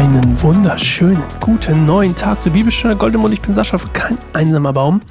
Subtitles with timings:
[0.00, 3.34] Einen wunderschönen guten neuen Tag zur Bibelstunde Goldemund.
[3.34, 5.02] Ich bin Sascha für kein einsamer Baum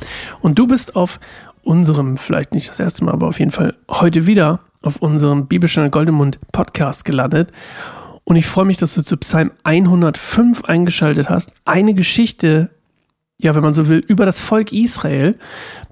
[0.41, 1.19] und du bist auf
[1.61, 5.91] unserem, vielleicht nicht das erste Mal, aber auf jeden Fall heute wieder auf unserem Bibelstunde
[5.91, 7.51] Goldemund Podcast gelandet.
[8.23, 11.51] Und ich freue mich, dass du zu Psalm 105 eingeschaltet hast.
[11.65, 12.71] Eine Geschichte,
[13.37, 15.37] ja, wenn man so will, über das Volk Israel,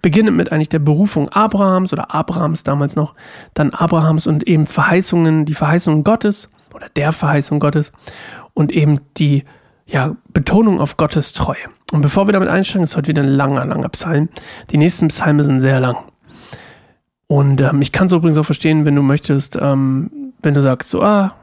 [0.01, 3.13] beginnend mit eigentlich der Berufung Abrahams oder Abrahams damals noch,
[3.53, 7.91] dann Abrahams und eben Verheißungen, die Verheißungen Gottes oder der Verheißung Gottes
[8.57, 9.43] und eben die
[9.85, 11.57] ja, Betonung auf Gottes Treue.
[11.91, 14.29] Und bevor wir damit einsteigen, ist heute wieder ein langer, langer Psalm.
[14.71, 15.97] Die nächsten Psalme sind sehr lang.
[17.27, 20.89] Und ähm, ich kann es übrigens auch verstehen, wenn du möchtest, ähm, wenn du sagst,
[20.89, 21.35] so, ah,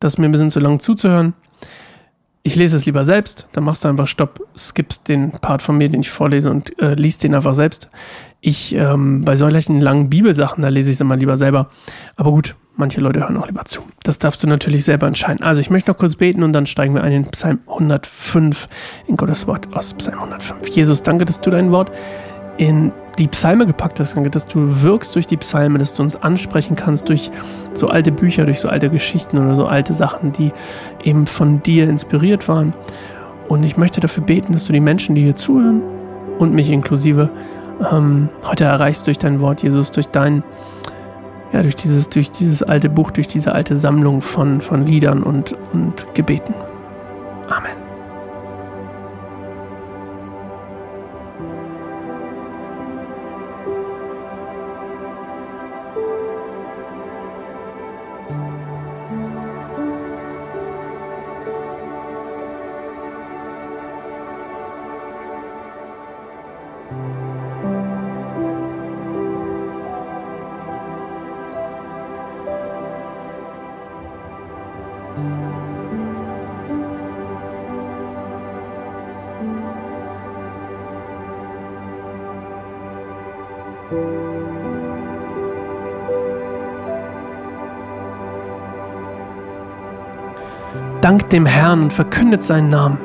[0.00, 1.34] das ist mir ein bisschen zu lang zuzuhören.
[2.42, 5.90] Ich lese es lieber selbst, dann machst du einfach Stopp, skippst den Part von mir,
[5.90, 7.90] den ich vorlese und äh, liest den einfach selbst.
[8.40, 11.68] Ich, ähm, bei solchen langen Bibelsachen, da lese ich es immer lieber selber.
[12.16, 13.82] Aber gut, manche Leute hören auch lieber zu.
[14.02, 15.42] Das darfst du natürlich selber entscheiden.
[15.42, 18.68] Also ich möchte noch kurz beten und dann steigen wir ein in Psalm 105,
[19.06, 20.68] in Gottes Wort aus Psalm 105.
[20.68, 21.92] Jesus, danke, dass du dein Wort
[22.58, 26.16] in die Psalme gepackt hast, danke, dass du wirkst durch die Psalme, dass du uns
[26.16, 27.30] ansprechen kannst durch
[27.74, 30.52] so alte Bücher, durch so alte Geschichten oder so alte Sachen, die
[31.02, 32.72] eben von dir inspiriert waren.
[33.48, 35.82] Und ich möchte dafür beten, dass du die Menschen, die hier zuhören
[36.38, 37.30] und mich inklusive,
[37.90, 40.42] ähm, heute erreichst durch dein Wort, Jesus, durch dein
[41.52, 45.56] ja, durch dieses, durch dieses alte Buch, durch diese alte Sammlung von, von Liedern und,
[45.72, 46.54] und Gebeten.
[47.48, 47.82] Amen.
[91.02, 92.96] Dankt dem Herrn und verkündet seinen Namen.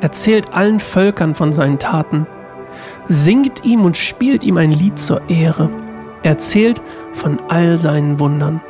[0.00, 2.26] Erzählt allen Völkern von seinen Taten.
[3.08, 5.68] Singt ihm und spielt ihm ein Lied zur Ehre.
[6.22, 6.80] Erzählt
[7.12, 8.62] von all seinen Wundern.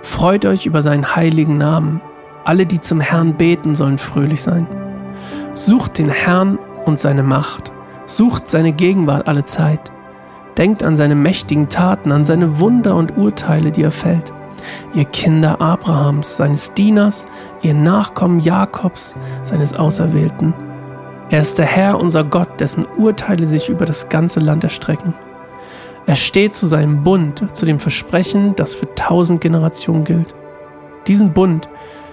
[0.00, 2.00] Freut euch über seinen heiligen Namen.
[2.44, 4.66] Alle, die zum Herrn beten, sollen fröhlich sein.
[5.52, 7.72] Sucht den Herrn und seine Macht.
[8.06, 9.92] Sucht seine Gegenwart alle Zeit.
[10.58, 14.32] Denkt an seine mächtigen Taten, an seine Wunder und Urteile, die er fällt
[14.94, 17.26] ihr Kinder Abrahams, seines Dieners,
[17.62, 20.54] ihr Nachkommen Jakobs, seines Auserwählten.
[21.30, 25.14] Er ist der Herr, unser Gott, dessen Urteile sich über das ganze Land erstrecken.
[26.06, 30.34] Er steht zu seinem Bund, zu dem Versprechen, das für tausend Generationen gilt.
[31.06, 31.68] Diesen Bund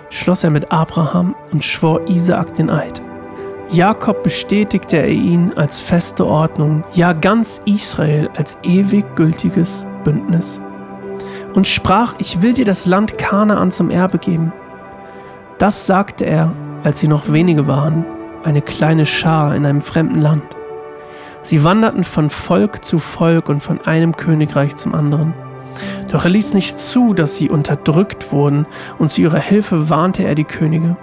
[0.10, 3.02] schloss er mit Abraham und schwor Isaak den Eid.
[3.72, 10.60] Jakob bestätigte er ihn als feste Ordnung, ja ganz Israel als ewig gültiges Bündnis
[11.54, 14.54] und sprach, ich will dir das Land Kanaan zum Erbe geben.
[15.58, 16.52] Das sagte er,
[16.84, 18.06] als sie noch wenige waren,
[18.44, 20.44] eine kleine Schar in einem fremden Land.
[21.42, 25.34] Sie wanderten von Volk zu Volk und von einem Königreich zum anderen.
[26.12, 28.66] Doch er ließ nicht zu, dass sie unterdrückt wurden,
[28.98, 30.98] und zu ihrer Hilfe warnte er die Könige.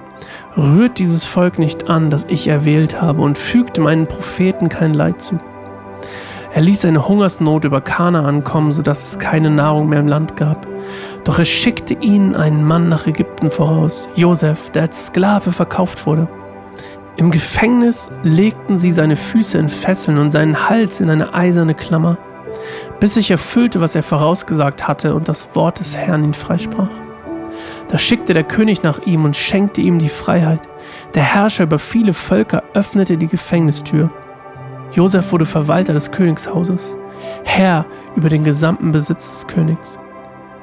[0.57, 5.21] Rührt dieses Volk nicht an, das ich erwählt habe, und fügt meinen Propheten kein Leid
[5.21, 5.39] zu.
[6.55, 10.67] Er ließ eine Hungersnot über Kanaan kommen, sodass es keine Nahrung mehr im Land gab.
[11.25, 16.29] Doch er schickte ihnen einen Mann nach Ägypten voraus, Josef, der als Sklave verkauft wurde.
[17.17, 22.17] Im Gefängnis legten sie seine Füße in Fesseln und seinen Hals in eine eiserne Klammer,
[23.01, 26.89] bis sich erfüllte, was er vorausgesagt hatte und das Wort des Herrn ihn freisprach.
[27.89, 30.61] Da schickte der König nach ihm und schenkte ihm die Freiheit.
[31.15, 34.11] Der Herrscher über viele Völker öffnete die Gefängnistür.
[34.93, 36.97] Josef wurde Verwalter des Königshauses,
[37.45, 39.99] Herr über den gesamten Besitz des Königs.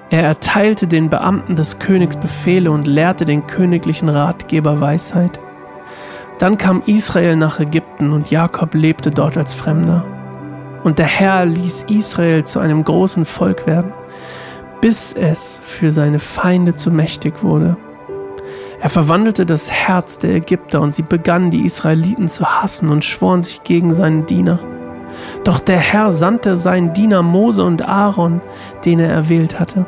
[0.10, 5.40] Er erteilte den Beamten des Königs Befehle und lehrte den königlichen Ratgeber Weisheit.
[6.40, 10.04] Dann kam Israel nach Ägypten und Jakob lebte dort als Fremder.
[10.84, 13.94] Und der Herr ließ Israel zu einem großen Volk werden,
[14.84, 17.78] bis es für seine Feinde zu mächtig wurde.
[18.82, 23.44] Er verwandelte das Herz der Ägypter und sie begannen die Israeliten zu hassen und schworen
[23.44, 24.60] sich gegen seinen Diener.
[25.46, 28.42] Doch der Herr sandte seinen Diener Mose und Aaron,
[28.84, 29.86] den er erwählt hatte.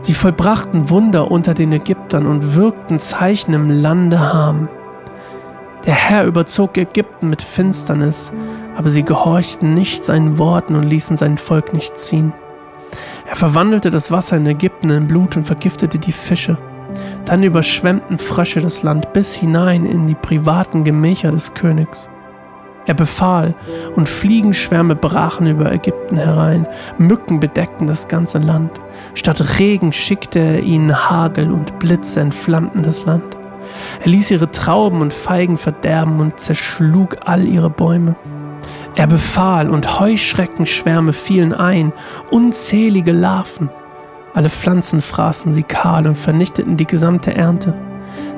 [0.00, 4.68] Sie vollbrachten Wunder unter den Ägyptern und wirkten Zeichen im Lande Ham.
[5.86, 8.32] Der Herr überzog Ägypten mit Finsternis,
[8.76, 12.32] aber sie gehorchten nicht seinen Worten und ließen sein Volk nicht ziehen.
[13.28, 16.58] Er verwandelte das Wasser in Ägypten in Blut und vergiftete die Fische.
[17.24, 22.10] Dann überschwemmten Frösche das Land bis hinein in die privaten Gemächer des Königs.
[22.86, 23.54] Er befahl,
[23.96, 26.66] und Fliegenschwärme brachen über Ägypten herein,
[26.98, 28.72] Mücken bedeckten das ganze Land.
[29.14, 33.24] Statt Regen schickte er ihnen Hagel und Blitze entflammten das Land.
[34.00, 38.16] Er ließ ihre Trauben und Feigen verderben und zerschlug all ihre Bäume.
[38.96, 41.92] Er befahl, und Heuschreckenschwärme fielen ein,
[42.30, 43.68] unzählige Larven.
[44.34, 47.74] Alle Pflanzen fraßen sie kahl und vernichteten die gesamte Ernte.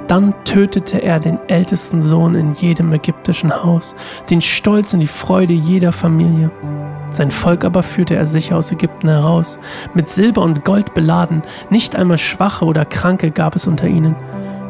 [0.09, 3.95] Dann tötete er den ältesten Sohn in jedem ägyptischen Haus,
[4.31, 6.51] den Stolz und die Freude jeder Familie.
[7.11, 9.59] Sein Volk aber führte er sicher aus Ägypten heraus,
[9.95, 14.15] mit Silber und Gold beladen, nicht einmal Schwache oder Kranke gab es unter ihnen.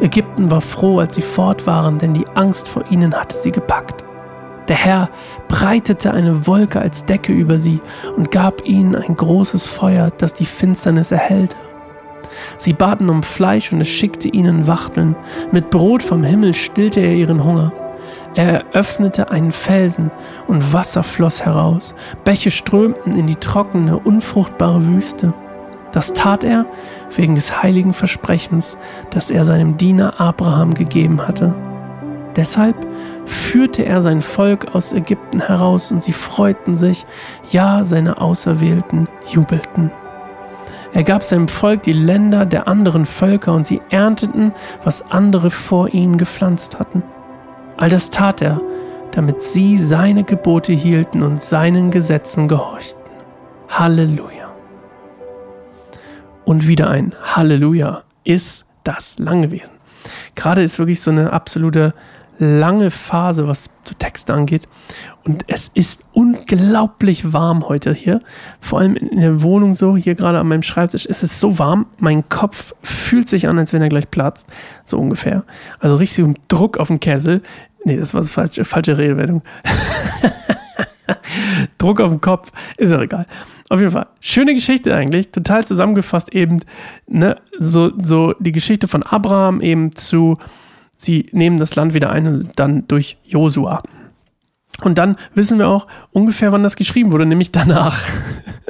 [0.00, 4.05] Ägypten war froh, als sie fort waren, denn die Angst vor ihnen hatte sie gepackt.
[4.68, 5.10] Der Herr
[5.48, 7.80] breitete eine Wolke als Decke über sie
[8.16, 11.56] und gab ihnen ein großes Feuer, das die Finsternis erhellte.
[12.58, 15.14] Sie baten um Fleisch und es schickte ihnen Wachteln.
[15.52, 17.72] Mit Brot vom Himmel stillte er ihren Hunger.
[18.34, 20.10] Er eröffnete einen Felsen
[20.46, 21.94] und Wasser floss heraus.
[22.24, 25.32] Bäche strömten in die trockene, unfruchtbare Wüste.
[25.92, 26.66] Das tat er
[27.14, 28.76] wegen des heiligen Versprechens,
[29.10, 31.54] das er seinem Diener Abraham gegeben hatte.
[32.36, 32.76] Deshalb
[33.24, 37.06] führte er sein Volk aus Ägypten heraus und sie freuten sich,
[37.50, 39.90] ja, seine Auserwählten jubelten.
[40.92, 44.52] Er gab seinem Volk die Länder der anderen Völker und sie ernteten,
[44.84, 47.02] was andere vor ihnen gepflanzt hatten.
[47.76, 48.60] All das tat er,
[49.10, 53.00] damit sie seine Gebote hielten und seinen Gesetzen gehorchten.
[53.68, 54.50] Halleluja.
[56.44, 59.74] Und wieder ein Halleluja ist das lang gewesen.
[60.34, 61.94] Gerade ist wirklich so eine absolute
[62.38, 64.68] lange Phase, was Texte angeht.
[65.24, 68.20] Und es ist unglaublich warm heute hier.
[68.60, 71.06] Vor allem in der Wohnung so, hier gerade an meinem Schreibtisch.
[71.08, 71.86] Es ist so warm.
[71.98, 74.48] Mein Kopf fühlt sich an, als wenn er gleich platzt.
[74.84, 75.44] So ungefähr.
[75.80, 77.42] Also richtig Druck auf dem Kessel.
[77.84, 79.42] Nee, das war so falsche, falsche Redewendung.
[81.78, 82.52] Druck auf dem Kopf.
[82.76, 83.26] Ist auch egal.
[83.68, 84.06] Auf jeden Fall.
[84.20, 85.30] Schöne Geschichte eigentlich.
[85.30, 86.60] Total zusammengefasst eben.
[87.08, 90.38] Ne, so, so die Geschichte von Abraham eben zu
[90.96, 93.82] sie nehmen das Land wieder ein und dann durch Josua.
[94.82, 97.98] Und dann wissen wir auch ungefähr, wann das geschrieben wurde, nämlich danach.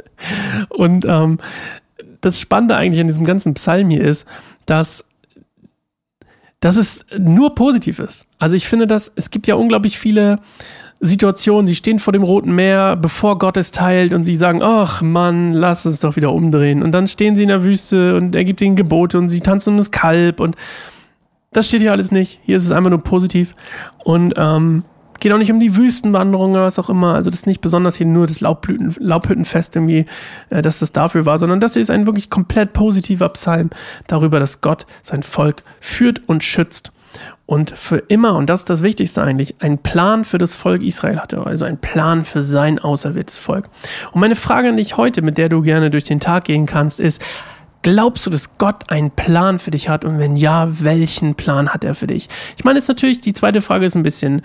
[0.69, 1.39] und ähm,
[2.21, 4.25] das Spannende eigentlich an diesem ganzen Psalm hier ist,
[4.65, 5.05] dass,
[6.59, 8.27] dass es nur positiv ist.
[8.39, 10.39] Also ich finde, dass es gibt ja unglaublich viele
[10.99, 15.01] Situationen, sie stehen vor dem Roten Meer, bevor Gott es teilt und sie sagen, ach
[15.01, 16.81] Mann, lass es doch wieder umdrehen.
[16.81, 19.71] Und dann stehen sie in der Wüste und er gibt ihnen Gebote und sie tanzen
[19.71, 20.55] um das Kalb und
[21.57, 22.39] das steht hier alles nicht.
[22.43, 23.55] Hier ist es einfach nur positiv.
[24.03, 24.83] Und ähm,
[25.19, 27.15] geht auch nicht um die Wüstenwanderung oder was auch immer.
[27.15, 30.05] Also das ist nicht besonders hier nur das Laubblüten, Laubhüttenfest irgendwie,
[30.51, 33.71] äh, dass das dafür war, sondern das hier ist ein wirklich komplett positiver Psalm
[34.05, 36.91] darüber, dass Gott sein Volk führt und schützt
[37.47, 41.17] und für immer, und das ist das Wichtigste eigentlich, einen Plan für das Volk Israel
[41.17, 43.69] hatte, also einen Plan für sein auserwähltes Volk.
[44.11, 46.99] Und meine Frage an dich heute, mit der du gerne durch den Tag gehen kannst,
[46.99, 47.23] ist,
[47.87, 50.03] Glaubst du, dass Gott einen Plan für dich hat?
[50.03, 52.27] Und wenn ja, welchen Plan hat er für dich?
[52.57, 54.41] Ich meine, jetzt natürlich, die zweite Frage ist ein bisschen,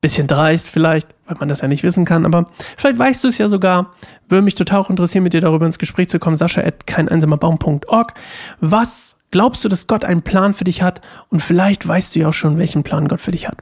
[0.00, 2.48] bisschen dreist vielleicht, weil man das ja nicht wissen kann, aber
[2.78, 3.92] vielleicht weißt du es ja sogar.
[4.30, 6.36] Würde mich total auch interessieren, mit dir darüber ins Gespräch zu kommen.
[6.36, 8.14] Sascha at keineinsamerbaum.org.
[8.62, 11.02] Was glaubst du, dass Gott einen Plan für dich hat?
[11.28, 13.58] Und vielleicht weißt du ja auch schon, welchen Plan Gott für dich hat.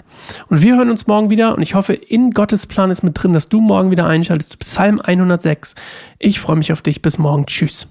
[0.49, 3.33] Und wir hören uns morgen wieder und ich hoffe, in Gottes Plan ist mit drin,
[3.33, 4.61] dass du morgen wieder einschaltest.
[4.61, 5.75] Psalm 106.
[6.21, 7.02] Ich freue mich auf dich.
[7.02, 7.47] Bis morgen.
[7.47, 7.88] Tschüss.